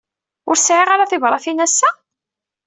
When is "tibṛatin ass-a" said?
1.11-1.89